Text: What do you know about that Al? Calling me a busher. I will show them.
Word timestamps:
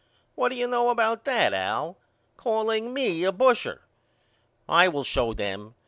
What 0.33 0.49
do 0.49 0.55
you 0.55 0.65
know 0.65 0.89
about 0.89 1.25
that 1.25 1.53
Al? 1.53 1.95
Calling 2.35 2.91
me 2.91 3.23
a 3.23 3.31
busher. 3.31 3.83
I 4.67 4.87
will 4.87 5.03
show 5.03 5.31
them. 5.31 5.75